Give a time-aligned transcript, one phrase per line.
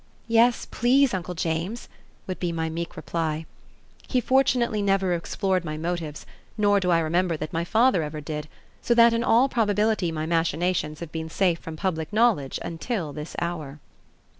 [0.27, 1.87] "Yes, please, Uncle James,"
[2.25, 3.45] would be my meek reply.
[4.07, 6.25] He fortunately never explored my motives,
[6.57, 8.47] nor do I remember that my father ever did,
[8.81, 13.35] so that in all probability my machinations have been safe from public knowledge until this
[13.39, 13.79] hour.